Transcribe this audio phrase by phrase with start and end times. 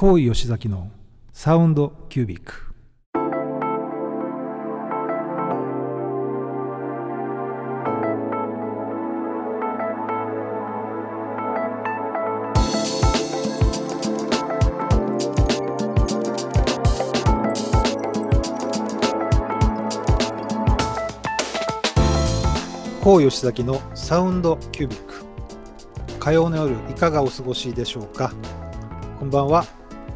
[0.00, 0.92] 高井吉崎の
[1.32, 2.72] サウンドキュービック。
[23.02, 25.24] 高吉崎のサウンドキュービック。
[26.20, 28.32] 火曜の夜いかがお過ごしでしょうか？
[29.18, 29.64] こんばんは。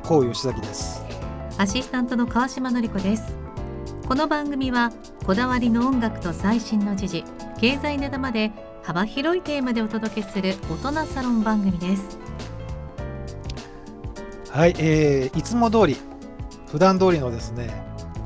[0.05, 1.03] 高吉崎です。
[1.59, 3.37] アシスタントの川島典子です。
[4.09, 4.91] この番組は
[5.25, 7.25] こだわりの音楽と最新の時事
[7.59, 8.51] 経済ネタまで
[8.83, 12.19] 幅広いテーマでお届けする大人サロン番組です。
[14.51, 15.97] はい、えー、いつも通り
[16.67, 17.71] 普段通りのですね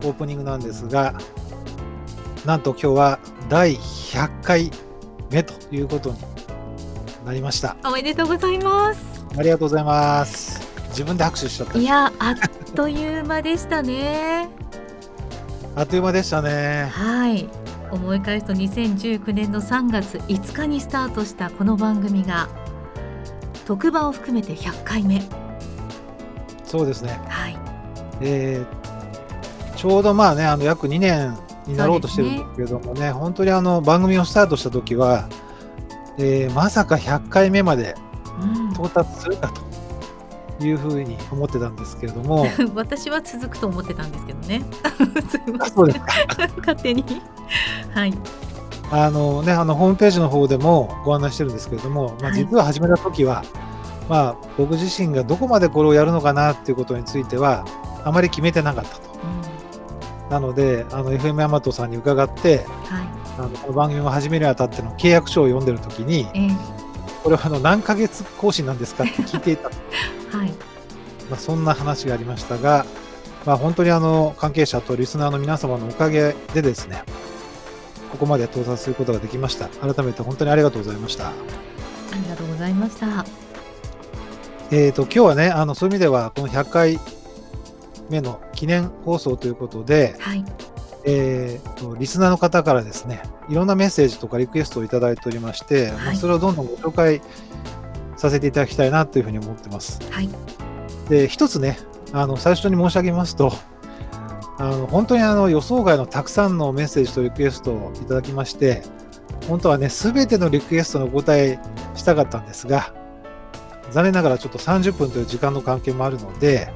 [0.03, 1.15] オープニングなんですが
[2.45, 4.71] なんと今日は第100回
[5.31, 6.17] 目ということに
[7.27, 7.77] なりました。
[7.85, 9.27] おめでとうございます。
[9.37, 10.46] ありがとうございます
[10.97, 11.79] 自分で拍手しちゃった。
[11.79, 12.35] いやあっ
[12.75, 14.49] という間でしたね。
[15.75, 16.89] あっという間でしたね。
[16.91, 17.51] はい。
[17.91, 22.49] 思い返すと2019年の3月5日にスタートしたこの番組が
[23.67, 25.23] 特番を含めて100回目。
[26.65, 27.21] そうですね。
[27.29, 27.59] はい。
[28.23, 31.37] えー、ちょうどまあねあの約2年
[31.67, 33.11] になろうとしてるんですけれどもね、ね。
[33.11, 35.29] 本当にあの番組をスタートした時は、
[36.17, 37.95] えー、まさか100回目まで
[38.73, 39.76] 到達するかと
[40.61, 44.63] いうふうに思ってたんですけれども、うん、私は続くと思ってたんですけどね。
[45.29, 45.75] すいません。
[45.75, 46.01] そうです
[46.59, 47.05] 勝手に。
[47.95, 48.15] はい。
[48.91, 53.47] あのねあのホームページの方でもご案内してるんですけれども、まあ、実は始めた時は、はい、
[54.09, 57.65] まあ、僕自身がどこまでこれをやるのかなっていうことについては
[58.05, 59.01] あまり決めてなかったと。
[60.25, 66.57] うん、なのであの FM ヤマトさんに伺って、はい、あのこの番組を始めるにあたっての契約書を読んでる時に、えー、
[67.23, 69.71] これはあの何ヶ月更新なんですかって聞いていた、
[70.31, 70.53] はい。
[71.31, 72.87] まあ、そんな話がありましたが、
[73.45, 77.05] まあ、本当にあの関係者とリスナーの皆様のおかげでですね
[78.11, 79.69] ここまで到達することができました。
[79.69, 81.29] 改めて本当にありがとうございました。
[81.29, 81.33] あ
[82.23, 83.25] りがとうございました。
[84.71, 86.99] えーと今日はねあのそういう意味ではこの100回
[88.11, 90.45] 目の記念放送ということで、はい。
[91.09, 97.23] えーと、リスナーの方からですねいろんなメッセージとかリクエストをいただいておりまして、はい、まあ、それをどんどんご紹介
[98.29, 100.01] させていただきたいなというふうに思ってます。
[100.11, 100.29] はい、
[101.09, 101.79] で一つね
[102.13, 103.53] あの最初に申し上げますと
[104.59, 108.83] あの本当にあの予想外のたくさんのメッセージとリクエストをいただきまして
[109.49, 111.59] 本当はね全てのリクエストのお答え
[111.95, 112.95] したかったんですが
[113.91, 116.73] 残念ながらちょっと30分という時間の関係もあるので、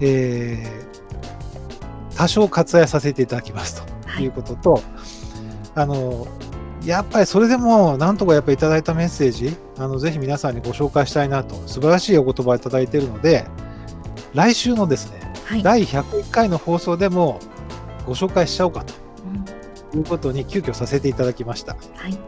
[0.00, 3.84] えー、多少割愛させていただきます
[4.16, 4.82] ということと、はい、
[5.74, 6.26] あの
[6.86, 13.44] やっぱりそれでもなんとかやっぱりいただいたメッセージあのぜひ皆さんにご紹介したいなと素晴らしいお言葉をいただいているので
[14.34, 17.40] 来週のですね、はい、第101回の放送でも
[18.06, 18.94] ご紹介しちゃおうかと、
[19.92, 21.74] うん、いうことに急遽させていただきました。
[21.74, 22.18] はい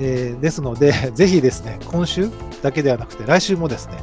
[0.00, 2.30] えー、ですので ぜひですね今週
[2.62, 3.98] だけではなくて来週もですね、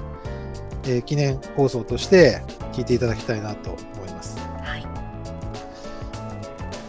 [0.85, 4.37] えー、記念放送として聞いていただきたいなと思います。
[4.61, 4.85] はい、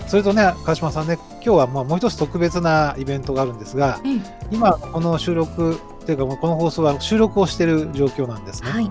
[0.07, 4.23] それとね川島さんね今日はまあもう一つ特別なイベントがあるんですが、うん、
[4.53, 8.71] 今この収録というかこの放送は収録をしている状況なんですね。
[8.71, 8.91] はい、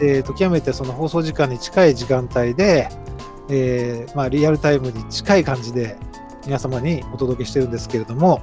[0.00, 2.88] えーと、極めてその放送時間に近い時間帯で、
[3.50, 5.96] えーまあ、リアルタイムに近い感じで
[6.46, 8.40] 皆様にお届けしてるんですけれども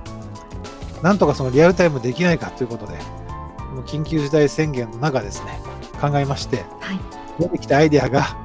[1.02, 2.94] なんとかそのリアルタイムできないかということで
[3.86, 5.60] 緊急事態宣言の中ですね
[6.00, 7.00] 考えまして、はい、
[7.40, 8.38] 出てきたアイデアが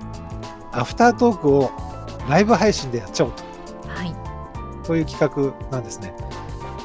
[0.72, 1.70] アフタートークを
[2.28, 3.45] ライブ配信でやっちゃおうと。
[4.90, 6.14] はいという企画なんですね。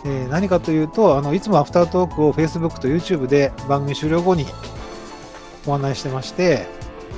[0.04, 4.46] えー、何かというとあのいつもアフタートークを Facebook と YouTube で番組終了後に
[5.66, 6.66] ご案内してまして、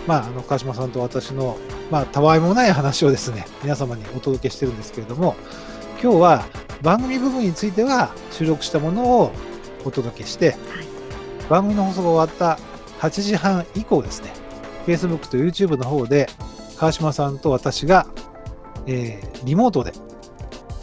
[0.05, 1.57] まあ、あの川島さんと私の、
[1.89, 5.35] まあ、たわいもない話をですね皆様にお届けしてるんですけれども
[6.01, 6.45] 今日は
[6.81, 9.31] 番組部分については収録したものを
[9.85, 10.57] お届けして、はい、
[11.49, 12.59] 番組の放送が終わった
[12.99, 14.33] 8時半以降ですね
[14.85, 16.27] Facebook と YouTube の方で
[16.77, 18.07] 川島さんと私が、
[18.87, 19.93] えー、リモートで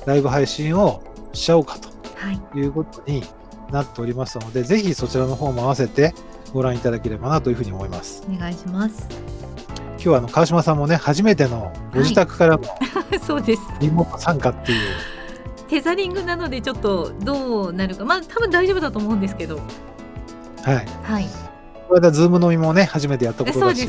[0.06, 1.02] ライブ配信を
[1.32, 3.23] しちゃおうかということに
[3.70, 6.14] なっておりますので、はい、ぜひそちらの方も合わせて
[6.52, 8.25] ご覧いただければなというふうに思います。
[8.29, 9.06] お願いします。
[9.94, 12.76] 今日はあの川島さんもね初めてのご自宅からの、は
[13.14, 14.81] い、そうですリモート参加っていう。
[15.69, 19.61] テザリングなのでちょっとどうなるかまあ多分大丈夫だと思うんですけど。
[20.64, 20.87] はい。
[21.03, 21.26] はい。
[21.88, 23.87] これでズーム飲みもね初めてやったことだし。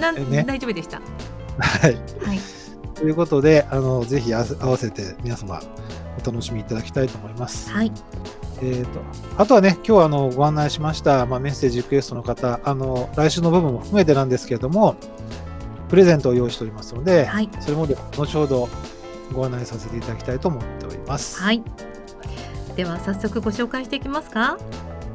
[0.00, 1.00] な、ね、大丈夫でした。
[1.58, 1.94] はい。
[2.24, 2.61] はい。
[3.02, 5.60] ということであのぜひ合わせて皆様
[6.22, 7.68] お楽しみいただきたいと思います。
[7.68, 7.90] はい。
[8.58, 9.00] えー、と
[9.36, 14.94] あとはね、今日あのご案内しました、まあ、メッセージリクエストの方、あの来週の部分も含めてなんですけれども、
[15.88, 17.50] プレゼントを用意しておりますので、はい。
[17.58, 18.68] それもで後ほど
[19.32, 21.42] ご案内させていただきたいと思っております。
[21.42, 21.60] はい。
[22.76, 24.58] では早速ご紹介していきますか？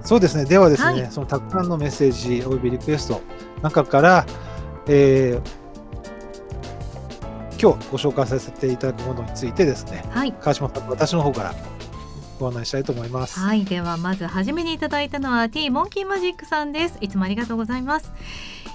[0.03, 3.21] そうですね、ではですね、はいそのたくさんのメッセージおよびリクエスト
[3.61, 4.25] 中から、
[4.87, 5.66] えー
[7.59, 10.31] 今日ご紹介させていただくものについてですね、はい。
[10.33, 11.55] 川島さんと私の方から
[12.39, 13.39] ご案内したいと思います。
[13.39, 13.65] はい。
[13.65, 16.97] ではまず初めにいただいたのは T モンキーマジックさんです。
[17.01, 18.11] いつもありがとうございます。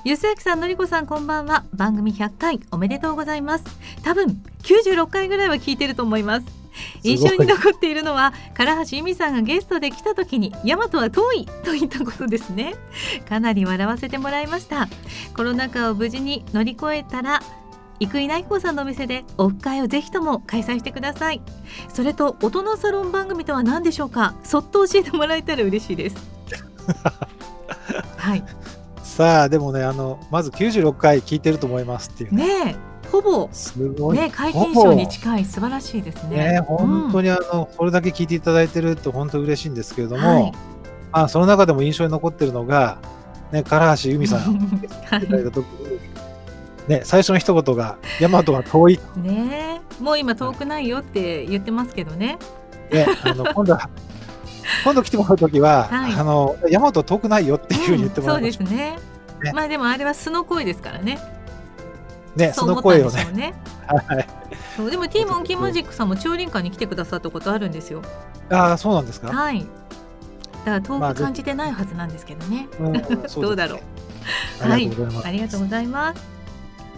[0.04, 1.64] ゆすあきさん、のりこさん、こんばんは。
[1.72, 3.64] 番組100回おめでとうございます。
[4.02, 6.62] 多分96回ぐらいは聞いてると思います。
[7.02, 12.74] 印象に残っているのは唐橋由美さんがゲストで来た時に「大和は遠い」と言ったことですね
[13.28, 14.88] かなり笑わせてもらいました
[15.36, 17.42] コロナ禍を無事に乗り越えたら
[18.06, 21.42] 生稲晃子さんのお店でオフ会をぜひとも開催してください。
[21.88, 24.34] それと大人サロン番組とは何でしょうか？
[24.42, 26.16] そっと教えてもらえたら嬉しいです。
[28.16, 28.44] はい。
[29.02, 32.92] さあ、でもね、あのまず96回聞いてると思いますっていうね、ねえ。
[33.08, 34.16] ほぼすごい。
[34.16, 36.52] ね皆勤賞に近い素晴らしいですね。
[36.52, 40.52] ね、本当に、にあの、それだけ聞いていただいてると本当嬉しいんですけれども、はい。
[41.12, 42.98] まあ、その中でも印象に残ってるのが、
[43.52, 44.40] ね、唐橋由美さん。
[45.04, 45.81] はいいただいた時に、
[46.88, 52.38] ね、最初の一言が「大和は遠い」ねえもう今遠くないよって言ってますけどね。
[52.90, 53.88] ね、あの 今度は
[54.84, 56.12] 今度来てもらう時は、はい。
[56.12, 58.62] あの大和遠くないよっていうふうに言ってもらいましう。
[58.64, 58.98] んそうですね。
[59.42, 59.52] ね。
[59.52, 61.18] まあでもあれは素の声ですからね。
[62.36, 63.52] ね、その声をね、
[63.86, 64.26] はい、
[64.74, 68.00] そうでも ティーモンキーマジックさんも超輪館に来てくださったことあるんですよ。
[68.50, 69.28] ああ、そうなんですか？
[69.28, 69.66] はい。
[70.64, 73.42] だからまあ遠く感じてないはずなんですけどね、うんそうですね。
[73.42, 73.80] どうだろう。
[74.62, 75.22] ありがとうござい。
[75.26, 76.31] ありがとうございます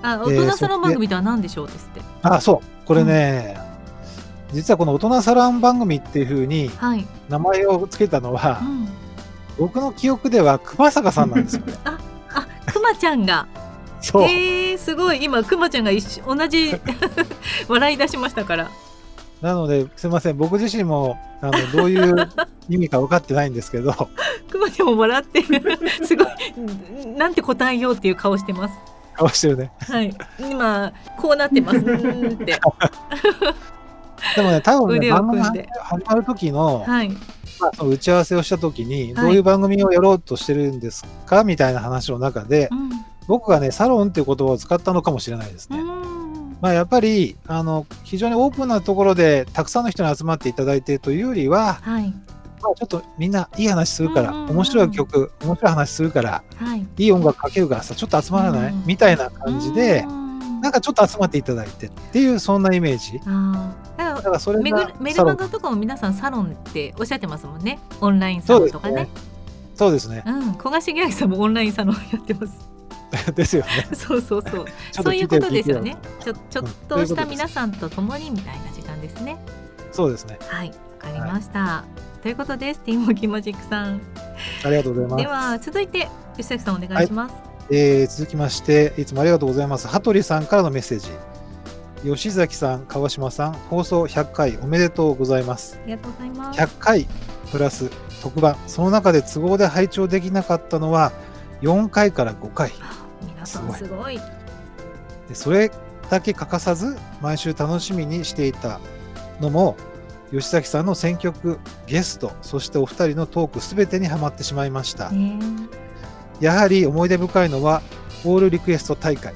[0.04, 3.56] あ大えー人サロン番組とは何でしょうですって、あ、そう、これね、
[4.52, 8.88] 実はこの大人サロン番組っていうふうにはい、名前をつけたのはう、ん、
[9.58, 11.64] 僕の記憶では熊坂さんなんですよ。
[11.66, 11.74] ね。
[11.84, 11.98] あ
[12.70, 13.46] くまちゃんが。
[14.00, 14.22] そう。
[14.24, 15.24] えー、すごい。
[15.24, 16.78] 今くまちゃんが一緒同じ
[17.68, 18.70] 笑い出しましたから。
[19.40, 22.30] なので、すみません、僕自身もあのどういう
[22.68, 23.92] 意味か分かってないんですけど、
[24.50, 25.78] くまちゃんも笑ってる。
[26.06, 26.26] すごい。
[27.16, 28.74] なんて答えようっていう顔してます
[29.14, 29.70] 顔してるね。
[29.80, 30.14] はい。
[30.38, 31.78] 今こうなってます。
[31.78, 32.60] うーんって。
[34.36, 37.08] でもね、多分ね、番組始まる時の、はい。
[37.60, 39.24] まあ、その打ち合わせをした時に、はい。
[39.26, 41.44] どういう番組をやろうとしてるんですか？
[41.44, 42.90] みたいな話の中で、うん。
[43.26, 45.78] 僕がね、サロンっていう言葉を使ったのかもしれないですね。
[45.78, 46.56] うん。
[46.60, 52.04] まあ、やっぱりあの非常にオープンなところでたくさんの人に集まっていただいてというよりは、はい。
[52.04, 52.12] まあ、
[52.74, 56.86] ちょっとみんないい話するから、面白い曲面白い話するからはい。
[56.98, 60.24] いい音楽かけるからさちょっと集まらない、うんみたいな感じで、うん
[60.64, 63.20] なんかちょっと集まっていただいてっていうそんなイメージ。
[63.26, 64.14] あー。
[64.16, 67.78] だからそれらメルマガとかも皆さんサロンっておっしゃってますもんね。
[68.00, 69.06] オンラインサロンとかね。
[69.74, 70.22] そうですね。
[70.24, 70.52] うん。
[70.54, 72.74] 古賀茂明さんもオンラインサロンやってます。
[73.34, 73.88] ですよね。
[73.92, 74.66] そうそうそう。
[74.90, 75.96] そういうことですよね。
[76.20, 79.36] ちょちょっとした皆さんと共にみたいな時間ですね。
[79.92, 80.38] そうですね。
[80.48, 80.68] はい。
[80.68, 81.84] わかりました、
[82.24, 82.80] ということです。
[82.80, 84.00] ティモキマジックさん。
[84.64, 85.22] ありがとうございます。
[85.22, 87.34] では続いて吉崎さんお願いします、
[87.70, 89.86] えー続きましていつもありがとうございます。
[89.88, 91.10] 羽鳥さんからのメッセージ。
[92.02, 95.78] 吉崎さん川島さん放送100回おめでとうございます。
[95.82, 96.60] ありがとうございます。
[96.60, 97.06] 100回
[97.52, 97.90] プラス
[98.22, 98.56] 特番。
[98.68, 101.12] その中で都合で拝聴できなかったのは
[101.60, 102.72] 4回から5回。
[103.20, 104.18] 皆さんすごい。
[105.28, 105.70] でそれ
[106.08, 108.80] だけ欠かさず毎週楽しみにしていた
[109.42, 109.76] のも
[110.30, 115.10] 吉崎さんの選曲ゲストそしてお二人のトークすべてにはまってしまいました。
[115.10, 115.38] ね。
[116.40, 117.82] やはり思い出深いのは
[118.24, 119.34] オールリクエスト大会。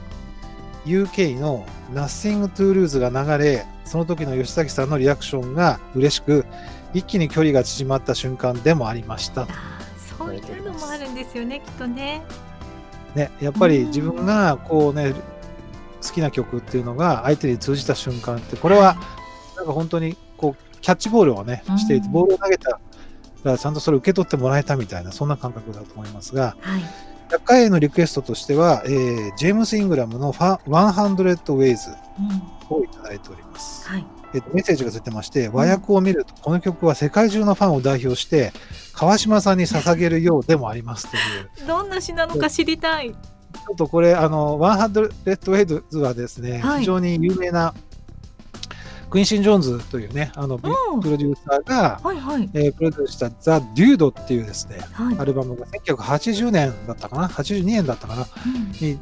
[0.84, 6.44] UK の Nothing to Lose が流れその時の吉崎さんのリアクションが嬉しく
[6.94, 9.46] 一気に距離が縮まった瞬間でもありました。
[10.18, 12.22] そういうのもあるんですよねきっとね。
[13.14, 15.14] ね、やっぱり自分がこうね
[16.02, 18.96] 好きな曲っていうのが相手に通じた瞬間ってこれは
[19.56, 21.78] なんか本当にこうキャッチボールをねうん。
[21.78, 22.78] していてボールを投げた
[23.44, 26.82] らちゃんとそれを受け取ってもらえたみたいなそんな感覚だと思いますがはい。
[27.30, 31.94] 100回へのリクエストとしては、えージェームス・イングラムのファ100 Ways
[32.70, 32.76] うん。
[32.76, 34.06] をいただいております、はい。
[34.34, 38.52] えっとメッセージがついてまして和訳を見るとこの曲は世界中のファンを代表して
[38.92, 41.20] 川島さんに捧げるようでもありますとい
[41.64, 41.66] う。
[41.66, 43.12] どんな詩なのか知りたい。
[43.12, 46.80] ちょっとこれ、あの、100レッドウェイズはですね、はい。
[46.80, 47.74] 非常に有名な
[49.10, 51.00] クインシン・ジョーンズというね、あの、プうん。
[51.00, 52.48] ロデューサーが、はいはい。
[52.54, 55.16] えープロデュースしたザ・デュードっていうですね、はい。
[55.18, 58.72] アルバムが1980年だったかな、82年だったかな、うん。
[58.86, 58.98] に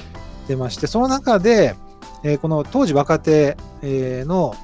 [0.49, 1.75] 出まして、その中で、
[2.23, 4.55] えーこの当時若手、えーの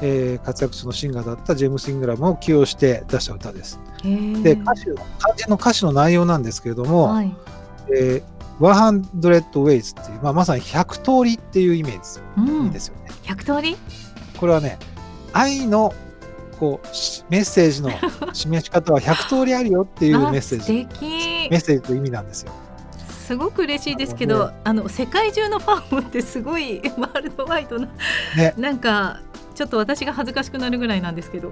[0.00, 3.78] えー活躍中のシンガーだったジェームス・イングラムを起用して出した歌です。
[4.02, 7.36] で、歌詞の、肝心の歌詞の内容なんですけれども、はい。
[7.96, 9.02] えー100
[9.62, 12.64] ways っていう、まあ、まさに100通りっていうイメージですよ,、うん。
[12.64, 13.10] いいですよね。
[13.22, 13.76] 100通り？
[14.38, 14.78] これはね、
[15.32, 15.92] 愛の
[16.58, 17.90] こうしメッセージの
[18.32, 20.88] 示し方は100通りあるよっていうあメッセージ、
[21.50, 22.52] メッセージという意味なんですよ。
[23.28, 27.88] すごく嬉しいですけど、あの世界中のファンをってすごい ワールドワイドな、
[28.36, 28.54] ね。
[28.56, 29.20] なんか
[29.54, 31.50] ちょっと私が恥ずかしくなるぐらいなんですけど。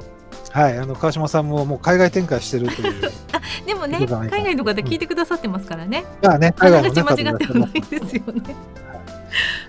[0.53, 3.13] はい、あの川島さんももう海外展開してるという。
[3.67, 8.57] でもね海外の方聞いてくださってますからね、まあね、あな海外のがち間違ってはないですよね。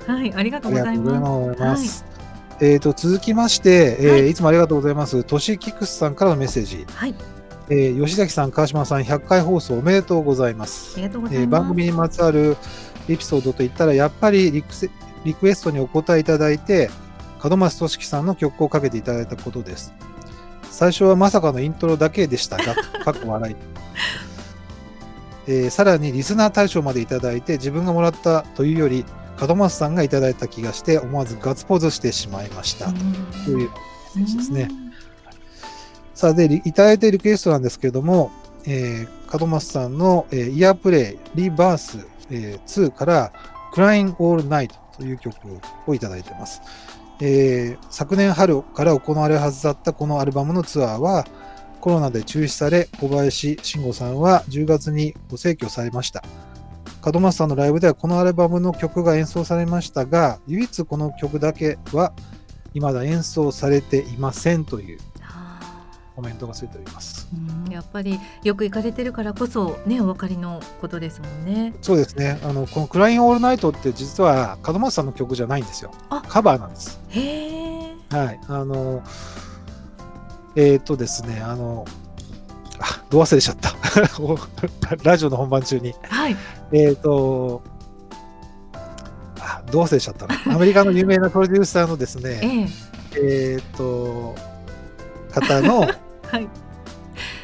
[0.07, 0.33] はい。
[0.33, 1.77] ありがとあうございりがとうございます。
[1.77, 2.16] ます。
[2.59, 5.23] えー、と続きまして、えーはいい、つもありがとうございます。
[5.23, 7.13] トシキクスさんからのメッセージ、はい
[7.69, 10.93] えー吉崎さん、川島さん、100回放送おめでとうございます。
[10.95, 12.57] ありがとうござえーいます、番組にまつわる
[13.09, 14.89] エピソードといったら、やっぱりリクセ
[15.23, 16.89] リクエストにお答えいただいて、
[17.43, 19.93] 門松俊樹さんの曲をかけていただいたことです。
[20.71, 23.55] 最初はまさかのイントロだけでしたが、 かっこ笑い。
[25.47, 29.05] えーさらにリスナー大賞までいただいて、自分がもらったというより、
[29.39, 32.91] 門松さんがいただいた気がして、思わずガッツポーズしてしまいました。
[33.45, 33.69] というメッ
[34.13, 34.69] セージですね。
[36.15, 38.31] さあ、で、リいただいているリクエストなんですけれども、
[38.65, 43.31] えー、門松さんの、えーイヤープレイリバース、えー2から、
[43.73, 45.37] Crying All Night という曲
[45.85, 46.61] をいただいています。
[47.21, 51.25] えー昨年春から行われるはずだったこのアルバムのツアーは、
[51.79, 56.23] コロナで中止され、小林慎吾さんは10月にご逝去されました。
[57.11, 62.13] 門松さんのライブではこのアルバムの曲が演奏されましたが、唯一この曲だけは
[62.73, 67.27] 未だ演奏されていませんというはあコメントがついております。
[67.33, 71.73] うんやっぱりよく行かれてるからこそねお分かりのことですもんね。
[71.81, 72.39] そうですね。
[72.43, 76.23] あの、このクラインオールナイトって実は門松さんの曲じゃないんですよあ。
[76.27, 76.99] カバーなんです。
[77.09, 77.95] へえ。
[78.09, 78.39] はい。
[78.47, 79.03] あの、
[80.55, 81.85] えっ、とですね、あの、
[82.79, 83.75] あ、ど忘れしちゃった。
[85.03, 85.93] ラジオの本番中に。
[86.03, 86.35] はい。
[86.71, 87.61] えっ、と、
[89.39, 90.55] あ、ど忘れしちゃったな。
[90.55, 92.69] アメリカの有名なプロデューサーのですえね、
[93.15, 93.55] え。
[93.55, 94.35] えっ、と、
[95.31, 95.81] 方の
[96.27, 96.47] はい。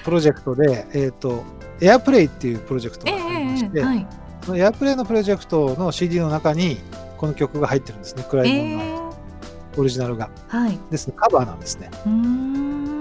[0.03, 1.44] プロジェクトで、えっ、と、
[1.80, 4.08] エアプレイっていうプロジェクトええがありまして、ええはい。
[4.46, 6.77] そのエアプレイのプロジェクトの CD の中に、
[7.18, 9.80] この曲が入ってるんですね、クラえイムのえ。
[9.80, 10.30] オリジナルが。
[10.48, 10.77] はい。
[10.92, 11.89] ですね、カバーなんですね。
[12.06, 12.10] う。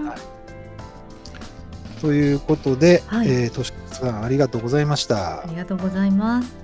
[0.08, 0.32] はい
[2.02, 3.72] ということで、はいえー、とし
[4.06, 5.46] さん、ありがとうございましたあ。
[5.46, 6.56] りがとうございます。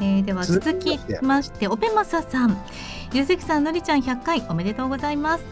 [0.00, 2.60] えー、では続続きましてオペマサさん
[3.12, 5.44] ゆずきさんのりちゃん100回おめでとうございます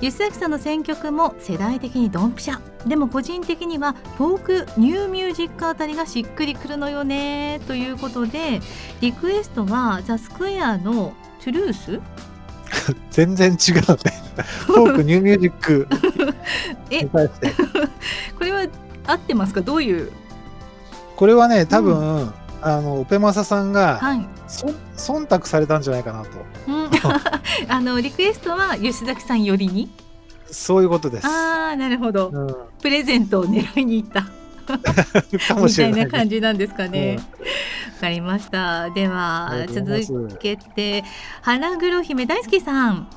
[0.00, 8.60] ゆずきさんの選曲も世代的にドンピシャでも個人的にはフォークニューミュージックあたりがしっくりくるのよねということで
[9.02, 11.12] リクエストはザ・スクエアの
[11.44, 12.00] TRUTH？
[13.10, 14.28] 全然違うね。
[14.66, 15.88] フォーク、ニューミュージック
[16.90, 17.52] えに対して。
[18.38, 18.66] これは
[19.08, 19.60] 合ってますか？
[19.62, 20.12] どういう？
[21.16, 26.28] これはね、多分、あの、オペマサさんが、はい、そ忖度されたんじゃないかなと。
[26.68, 26.90] うん、
[27.68, 29.90] あのリクエストは吉崎さんよりに？
[30.50, 31.26] そういうことです。
[31.26, 32.30] ああなるほど。
[32.32, 34.26] うん、プレゼントを狙いに行った
[35.32, 37.18] みしたれない、いな感じなんですかね。
[37.18, 37.46] うん
[37.98, 38.90] わ、かりました。
[38.90, 41.04] では続けて
[41.42, 43.08] 花黒姫大好きさん。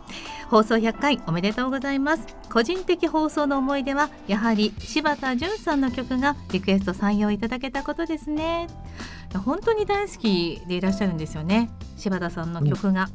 [0.49, 2.27] 放送100回おめでとうございます。
[2.51, 8.67] 個人的放送の思い出はやはり柴田純さんの曲がリクエスト採用いただけたことですね。
[9.45, 11.69] 本当に大好きでいらっしゃるんですよね。
[11.95, 13.09] 柴田さんの曲が。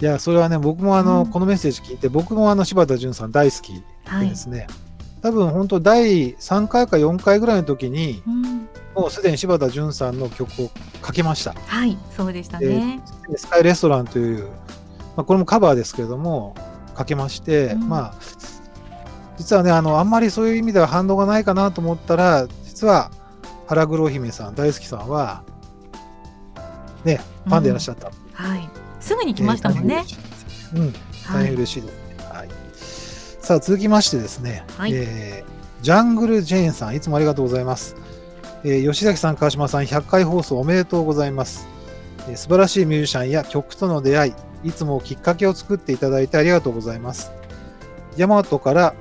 [0.00, 4.36] いや、それはね、僕もあの、うんこのメッセージ聞いて、僕もあの柴田純さん大好きはいでで。
[4.36, 4.66] すね、
[5.22, 10.70] 多分本当、第3回か4回ぐらいの時に、うん、もうすでに柴田純さんの曲を
[11.02, 11.52] かけました。
[11.52, 13.02] はい、そうでしたね。
[13.28, 14.44] でスカイレストランという、
[15.16, 16.54] まあ、これもカバーですけれども、
[16.94, 18.14] かけまして、うんまあ、
[19.36, 23.10] 実はねあの、あんまりそういう意味では反応がないかなと思ったら、実は
[23.68, 25.44] 原黒姫さん、大好きさんは、
[27.04, 28.10] ね、ファンでいらっしゃった。
[28.32, 28.68] はい。
[29.00, 30.04] すぐに来ましたもんね。
[30.74, 30.92] うん、はい。
[31.32, 31.99] 大変嬉しいです
[33.50, 37.96] さあ、続きましてですね、はいえージャングル・ジェーンさん、いつもありがとうございます。
[38.62, 41.66] えー吉崎さん、川島さん、100回放送おめでとうございます。
[42.28, 44.28] えー素晴らしいミュージシャンや曲との出会
[44.62, 47.32] い、いつもきっかけを作っていただいてありがとうございます。
[48.16, 48.94] ヤマトから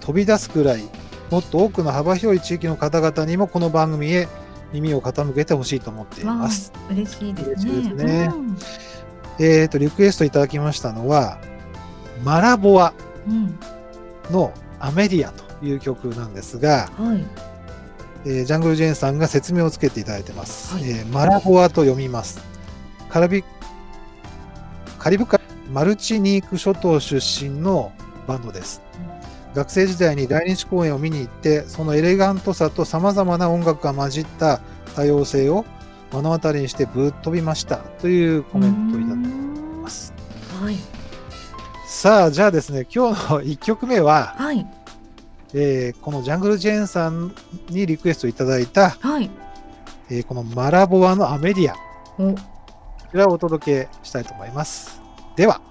[0.00, 0.88] 飛び出すくらい、
[1.30, 4.28] もっと多くの幅広い地域の方々にもこの番組へ
[4.72, 6.72] 耳を傾けてほしいと思っています。
[6.90, 7.82] 嬉しいですね。
[7.82, 8.56] すねうん
[9.38, 11.38] えーと、リクエストいただきましたのは、
[12.24, 13.07] マラボアうん。
[14.30, 17.24] のアメディアという曲なんですが、はい。
[18.24, 20.74] えージャングル・ジェーンさんが説明をつけていただいてます。
[20.74, 22.40] はいえーマラボアと読みます。
[23.08, 23.44] カラビ
[24.98, 25.40] カリブ海
[25.72, 27.92] マルチニーク諸島出身の
[28.26, 28.82] バンドです。
[29.54, 34.60] 学生時代に来日公演を見に行って、そのエレガントさと様々な音楽が混じった
[34.94, 35.64] 多様性を
[36.12, 39.32] 目の当たりにしてぶっ飛びましたというコメントをいただいてい
[39.82, 40.12] ます。
[40.60, 40.97] はい。
[41.90, 44.66] さあ、じゃあですね、今日の1曲目は、はい。
[45.54, 47.34] えーこのジャングル・ジェーンさん
[47.70, 49.30] にリクエストいただいた、はい。
[50.10, 51.74] えーこのマラボアのアメリア、
[52.18, 52.38] お、こ
[53.10, 55.00] ちらをお届けしたいと思います。
[55.34, 55.62] では。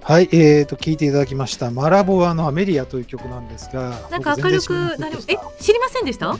[0.00, 6.34] はい、えーと、聴いていただきました、マラボアのアメリアという曲なんですが、なんか明るくなりえ、知りませんでした？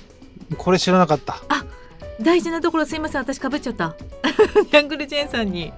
[0.57, 1.37] これ知らなかった。
[2.23, 3.95] 大事なところすいません、私かぶっちゃった。
[4.65, 5.71] ジャングルジェーンさんに。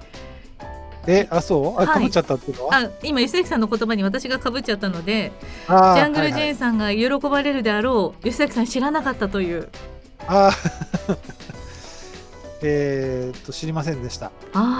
[1.06, 1.66] え、あ、そう？
[1.74, 5.32] あ、はいかぶっちゃったっていうのは、あ、今吉崎さんの言葉に私がかぶっちゃったので、
[5.68, 9.68] あジャングルジェはいはいーンさんが喜ばれるであろう、吉崎さん知らなかったという。
[10.26, 11.16] あー
[12.62, 14.32] えーと、知りませんでした。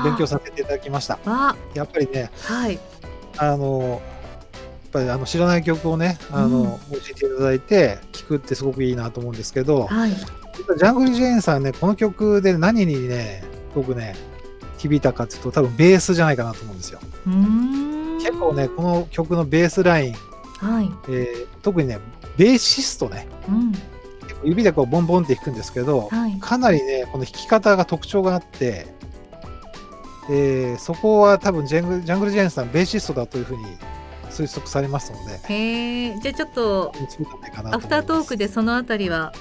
[0.05, 1.19] 勉強させていただきました。
[1.27, 2.79] あ、やっぱりね、はい。
[3.37, 4.01] あの、やっ
[4.93, 10.11] ぱりあの知らない曲をね、あの、教えていただいて、聴くってすごくいいなと思うんですけど、はい。
[10.11, 14.17] ジャングル・ジェーンさんね、この曲で何にね、僕ね、
[14.79, 17.01] 響いたかっていうと、多分ベースじゃないかなと思うんですよ。
[18.21, 20.15] 結構ね、この曲のベースライン、
[20.59, 20.91] はい。
[21.09, 21.99] えー特にね、
[22.37, 23.73] ベーシストね、うん。
[24.45, 26.39] 指でこうボンボンって弾くんですけど、はい。
[26.41, 28.87] かなりね、この弾き方が特徴があって、
[30.31, 33.65] えーそこは多分ジャングルジャングル・ジェーンさん、ベーシストだというふうに
[34.31, 36.93] 推測されますので、へえ、じゃあちょっと
[37.73, 39.33] アフタートークでそのあたりは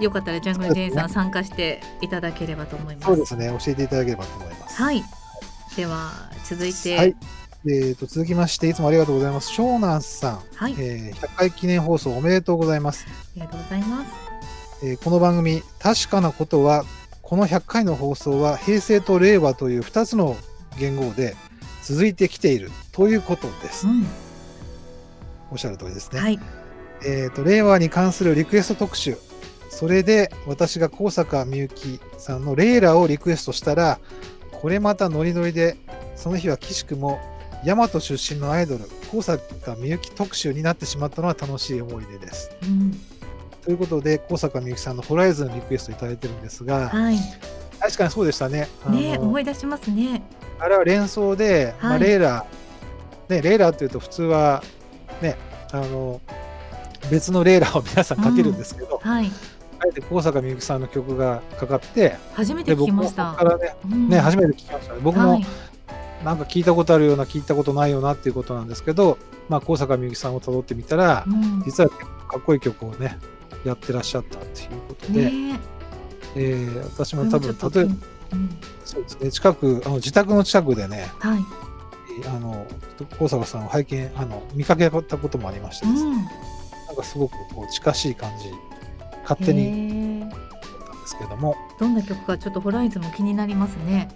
[0.00, 3.06] よかったらジャングルジェーンさん参加していただければと思います。
[3.06, 4.82] そうですね、教えていただければと思います。
[4.82, 5.02] はい。
[5.76, 6.10] では
[6.44, 7.16] 続いて、はい。
[7.66, 9.50] えー、と続きまして、いつもありがとうございます。
[9.50, 13.06] 湘南さん、はい、えー100回記念放送おめでとうございます。
[13.08, 14.12] ありがとうございます。
[14.82, 16.84] えーこの番組、確かなことは、
[17.22, 20.36] この100回の放送は平成と令和という2つの
[20.78, 21.36] 言語で
[21.82, 23.90] 続いてきているということですう。
[23.90, 24.06] ん、
[25.50, 26.20] おっしゃる通りですね。
[26.20, 26.38] はい、
[27.06, 29.16] えー、と令和に関するリクエスト特集。
[29.74, 33.98] それで私が高坂みゆきさんのレイラをリクエストしたら、
[34.52, 35.76] これまたノリノリで、
[36.14, 37.18] その日は岸くも
[37.64, 42.56] 大和出身のアイドル、高坂みゆき特集になってしまったのは楽しい思い出です。
[42.62, 42.92] うん、
[43.62, 47.16] ということで、高坂みゆきさんのホライズンリクエストいただいてるんですが、はい、
[47.80, 48.68] 確かにそうでしたね。
[48.88, 50.22] ね思い出しますね。
[50.60, 52.46] あれは連想で、まあ、はいレイラ、
[53.28, 54.62] ね、レイラっていうと普通は、
[55.20, 55.36] ね、
[55.72, 56.20] あの
[57.10, 59.32] 別のレイラを皆さんかけるんですけど、はい、
[59.84, 63.32] あえて高坂みゆきさんの曲がかかって、初めて聞きました。
[63.32, 64.08] からね、うん。
[64.08, 65.00] ね初めて聞きましたね。
[65.02, 65.46] 僕もはい、
[66.24, 69.18] なんか聞いたことあるような、聞いたことないようなっていうことなんですけど、
[69.48, 73.18] まあ、高坂みゆきさんをたどってみたらう、ん、実はかっこいい曲をね、
[73.64, 75.60] やってらっしゃったっていうことで、ね
[76.36, 76.40] え。
[76.40, 77.92] ー私も多分、例えば、
[78.32, 81.38] うん、そうですね、近く、あの自宅の近くでね、はい、
[82.26, 82.66] あの
[83.18, 86.16] 高坂さんを拝見あの見かけたこともありましてですね、うん、
[86.86, 88.50] なんかすごくこう近しい感じ
[89.24, 90.28] 勝手に。
[90.28, 91.56] ですけども。
[91.78, 94.08] どんな曲かちょっとホライズンも気になりますね。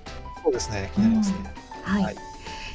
[0.42, 0.90] そうですね。
[0.94, 1.38] 気になりますね、
[1.82, 2.16] はい、はい。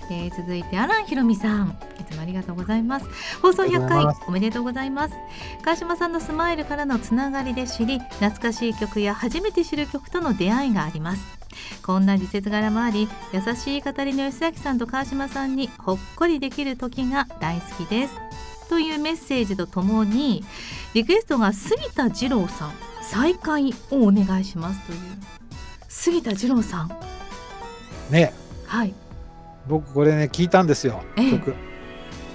[0.10, 1.78] えー続いてアランひろみさん。
[2.00, 3.08] いつもありがとうございます。
[3.42, 5.16] 放送100ありがとうござい回おめでとうございます。
[5.64, 11.44] 川島さんのスマイルからのつながりで知り懐かしい曲や初めて知る曲との出会いがあります。
[11.86, 18.16] こんな時節柄もあり優しい語りの吉崎さんと川島さんにほっこりできる時が大好きです
[18.74, 20.44] というメッセージとともに
[20.96, 22.72] リクエストが杉田二郎さん
[23.04, 25.00] 再会をお願いしますという。
[25.88, 26.92] 杉田二郎さん。
[28.10, 28.34] ね。
[28.66, 28.96] はい。
[29.68, 31.32] 僕これね聞いたんですよええ。
[31.34, 31.54] 曲。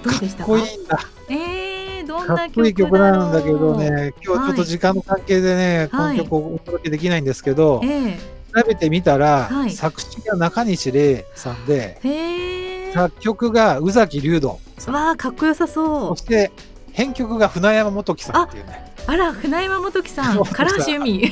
[0.01, 0.53] どうでしたか？
[0.53, 0.99] かっこいいんだ。
[1.27, 6.17] えー、どんかなっこいい曲曲なんだけどね今日ちょっと時間の関係でね、はい。
[6.19, 8.17] この曲をお届けできないんですけど、え
[8.55, 9.71] 調べてみたら、はい。
[9.71, 11.99] 作詞が中西礼さんで
[12.93, 16.51] 作曲が宇崎竜斗さんわあかっこよさそそうして
[16.91, 18.93] 編曲が船山元樹さんっていうね。
[19.07, 20.37] あら船山元樹さん。
[20.37, 20.45] 唐
[20.85, 21.31] 橋由美。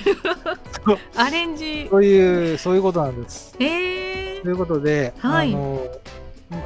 [1.16, 1.88] アレンジ。
[1.90, 3.56] そういうそういうことなんです。
[3.60, 4.40] え。
[4.42, 5.54] ということで、はい。
[5.54, 5.86] あの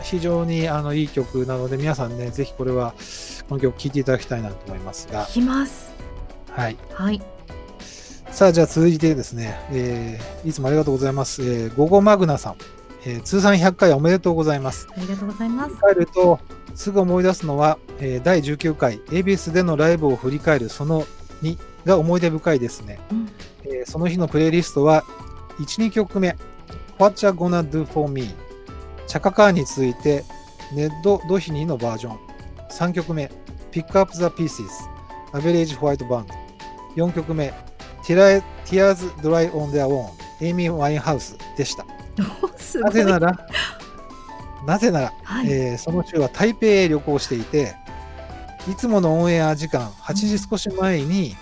[0.04, 2.94] 非常にあのいい曲なので皆さんねぜひこれは
[3.50, 5.26] この曲聴いていただきたいなと思いますが。
[5.26, 5.92] ー、、きます。
[6.52, 7.22] はい、はい。
[8.30, 12.56] さあじゃあ続いてですね、えーいつもありがとうございます、えー、ゴゴマグナさん、
[13.06, 14.88] えー通算100回おめでとうございます。
[14.96, 15.70] ありがとうございます。
[15.70, 16.40] 振り返ると
[16.76, 21.06] すぐ思い出すのは、えー第19回 ABS でのライブを振り返るその
[21.42, 23.30] 2が思い出深いですね、うん。
[23.64, 25.04] えーその日のプレイリストは
[25.60, 26.36] 1、2曲目
[26.98, 28.34] What You Gonna Do For Me?
[29.08, 30.24] チャカカーに続いて
[30.74, 32.20] ネッド・ドヒニーのバージョン。
[32.72, 33.30] 3曲目
[33.72, 34.70] Pick Up the Pieces
[35.34, 36.26] Average White Band
[36.96, 37.54] 4曲目
[38.04, 38.42] Tears
[39.22, 40.10] Dry on Their Own
[40.42, 41.86] エイミー・ワインハウスでした
[42.80, 43.48] ないぜなら、
[44.66, 47.76] なぜなら、はいえーその週は台北へ旅行していて、
[48.70, 51.36] いつものオンエア時間8時少し前に、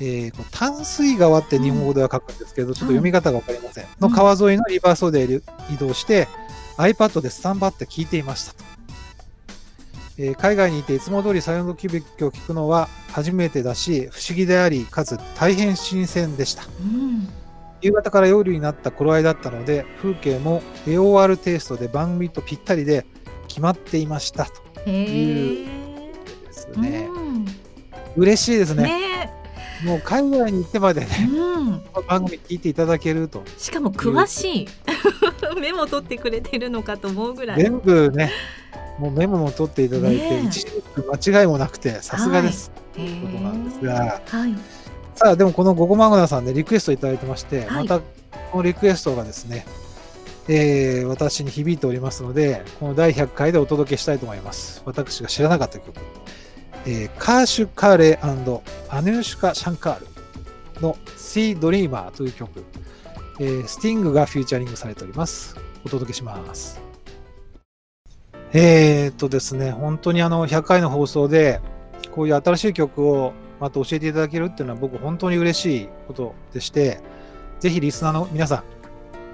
[0.00, 3.86] えーこう淡水川って日本語では書くんですけど、ちょっと読み方が分かりません。
[4.00, 6.28] の川沿いのリバーソデー移動して、
[6.76, 8.64] iPad でスタンバって聞いていましたと。
[10.18, 16.62] えー海外にいていつも通りサイオンドキュビックを聞くのは初めてだし、不思議であり、かつ大変新鮮でした。
[16.80, 17.28] うん
[17.82, 23.06] 夕方から夜になった頃合いだったので、風景も AOR テイストで番組とぴったりで
[23.48, 24.52] 決まっていましたと
[24.86, 25.64] へえ
[26.46, 27.08] ですね。
[27.10, 27.46] うん。
[28.16, 28.84] 嬉しいですね。
[28.84, 29.32] ね。
[29.84, 31.82] もう海外に行ってまでね、うん。
[32.06, 34.68] 番組聞いていただけると、しかも詳しい。
[35.60, 37.62] メモ取ってくれてるのかと思うぐらい。
[37.62, 38.30] 全部ね、
[38.98, 40.66] もうメモも取っていただいて、一字
[41.30, 42.70] 間違いもなくて、さすがです。
[42.96, 44.54] へいうことなんですえが、はい
[45.22, 48.00] さあ、でもこのゴゴマグナさんでリクエストいただいてまして、はいまた
[48.50, 49.66] このリクエストがですね、
[50.48, 54.82] えー私に響いておりますので、この第100回でお届けしたいと思います。
[54.86, 55.92] 私が知らなかった曲。
[56.86, 60.06] えーカーシュ・カーレーアヌーシュカ・シャンカール
[60.80, 62.64] の Sea Dreamer という曲、
[63.40, 65.54] えースティングがフューチャリングされております。
[65.84, 66.80] お届けします。
[68.54, 71.60] えーっとですね、本当にあの100回の放送で、
[72.10, 77.00] こういう新しい曲をまた教えていただけるっていうのは僕本当に嬉しいことでして、
[77.60, 78.64] ぜひリスナーの皆さ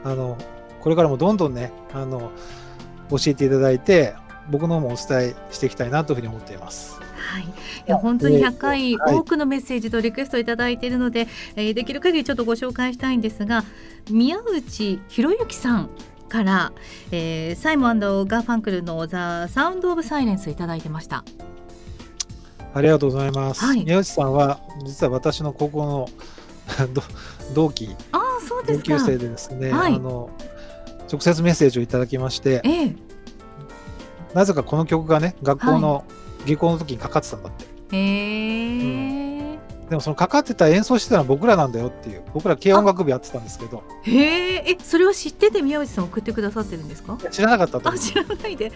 [0.05, 0.37] ん、あの、
[0.81, 2.33] これからもどんどんね、あの、
[3.11, 4.15] 教えていただいて、
[4.51, 7.01] 僕の方もお伝えしていきたいなというふうに思っています。
[7.17, 7.47] はい、い
[7.87, 13.65] や本当に100回、多くのメッセージとリクエストをいただいているので、えーできる限りちょっとご紹介したいんですが
[14.11, 15.91] 宮内博之さん
[16.29, 16.73] から、
[17.11, 21.25] えーサイモンガーファンクルの「ザ・サウンド・オブ・サイレンス」いただいてました。
[22.77, 23.65] ありがとうございます。
[23.65, 26.09] はい宮内さんは、実は私の高校の
[26.93, 27.03] ど
[27.55, 28.99] 同期、ああそうですか。
[28.99, 30.29] 同級生でですね、はいあの、
[31.11, 32.97] 直接メッセージをいただきまして、ええ
[34.35, 36.05] なぜかこの曲がね、学校の
[36.45, 37.65] 下校の時にかかってたんだって。
[37.97, 39.26] へえ
[39.89, 47.17] でもそのかかってた演奏してたのは僕らなんだよっていう、僕ら軽音楽部やってたんですけど、へええそれを知ってて宮内さん送ってくださってるんですか？
[47.31, 47.89] 知らなかったと。
[47.89, 48.73] あ知らないで、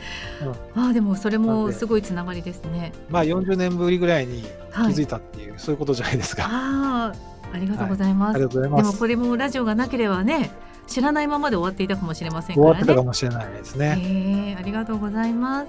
[0.76, 2.92] ああでもそれなんですごいつながりですね。
[3.08, 6.44] まあ40年ぶりぐらいに気はいづいたっていう、そういうことじゃないですか。
[6.44, 7.14] ああ
[7.52, 8.36] ありがとうございます。
[8.36, 8.82] ありがとうございます。
[8.84, 10.52] でもこれもラジオがなければね
[10.86, 13.06] 知らないままで終わっていたかもしれません終わってたかからね。
[13.06, 13.96] もしれないですね。
[14.00, 15.66] えー、ありがとうございます。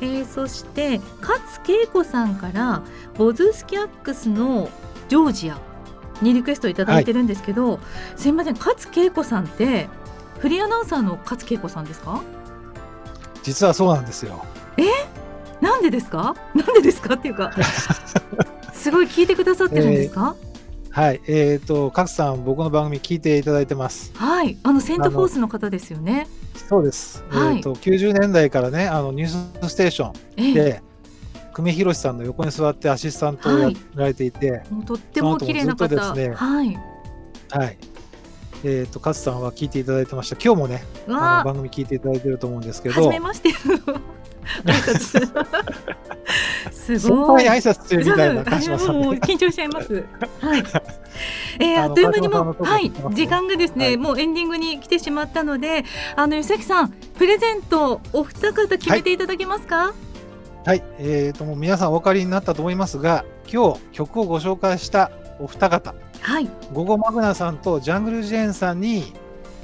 [0.00, 2.82] えー、そして勝恵子さんから
[3.18, 4.68] ボズスキャックスの
[5.08, 5.58] ジョージア
[6.20, 7.80] にリクエストいただいてるんですけど、
[8.16, 9.88] すいません勝恵子さんって
[10.38, 12.22] フリーアナウンサーの勝恵子さんですか？
[13.42, 14.44] 実はそうなんですよ。
[15.60, 16.36] なんでですか？
[16.54, 17.14] なんでですか？
[17.14, 17.50] っていうか
[18.72, 20.36] すごい聞いてくださってるんですか？
[20.92, 21.22] はい。
[21.26, 24.12] えっ、と、勝さん、僕の番組聞いていただいてます。
[24.14, 26.28] はいあのセントフォースの方ですよね。
[26.68, 27.24] そうです。
[27.30, 29.28] はいえっ、と、90年代からね、あの、ニュー
[29.66, 30.82] スステーションええで、
[31.54, 36.78] 久米宏さんの横に座ってアシスタントをやはいられていて、もうとっても綺麗な方、ですねはい。
[37.48, 37.78] はい。
[38.64, 40.36] えっ、と、勝さんは聞いていただいてました。
[40.36, 43.48] 今日もね、あの番組聞いていただいてると思うんですけ初ど、めまして。
[44.64, 45.32] 挨拶
[46.82, 47.44] す先ごい。
[47.44, 48.76] 挨拶してるみたいな感じも。
[48.76, 50.04] 緊張しちゃいます。
[50.40, 50.64] はい。
[51.60, 55.84] えー、あっという間にもはい時間がですね、はいもうエンディングに来てしまったので、
[56.16, 59.92] あの吉崎さんプレゼントお二方決めていただけますか？
[60.64, 60.82] はい。
[60.98, 66.48] えっ、と、もう皆さんお分かりになったと思いますが、今日曲をご紹介したお二方、はい。
[66.72, 69.12] ゴゴマグナさんとジャングルジェーンさんに、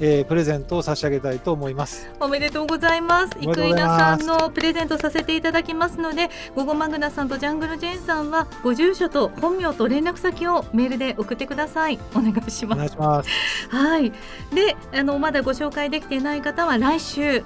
[0.01, 2.09] えープレゼントを差し上げたいと思います。
[2.19, 3.31] おめでとうございます。
[3.41, 11.99] 生稲さんのプレゼントさせていただきますので、ゴゴマグナさんとジャングルジェーンさんはご住所と本名と連絡先をメールで送ってください。
[12.15, 12.77] お願いしおます。
[12.77, 13.29] 願いします。
[13.69, 14.11] はい。
[14.53, 17.43] で、あのまだご紹介できていない方は来週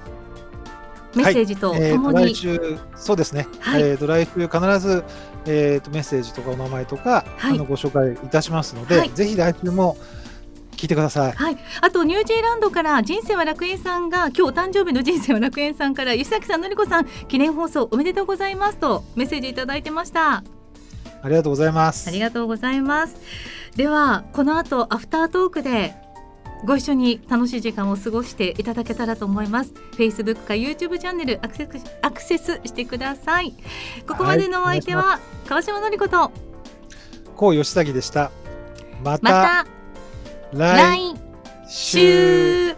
[1.16, 3.48] メッセージととえーともに、来週、そうですね。
[3.60, 5.04] はいえっ、と、来週必ず、
[5.46, 9.98] えー、とメッセージとかお名前とか、はいあのご紹介いたしますので、はいぜひ来週も
[10.84, 11.32] 聞いてください。
[11.32, 11.58] はい。
[11.80, 20.44] あとニュージーランドから人生は楽園さんが今日お誕生日の人生は楽園さんから吉崎さんのりこさん記念放送おめでとうございますとメッセージいただいてました。
[21.22, 22.10] ありがとうございます。
[22.10, 23.16] ありがとうございます。
[23.78, 25.96] ではこの後アフタートークで
[26.66, 29.74] ご一緒に楽しい時間を過ごしていただけたらと思います。
[29.94, 31.70] Facebook か YouTube チャンネルアクセス
[32.02, 33.54] アクセスしてください。
[34.06, 36.30] ここまでのお相手は、川島のりこと
[37.38, 38.32] こう吉崎でした。
[39.02, 39.83] ままたた来
[40.54, 41.16] 来
[41.68, 42.76] 週。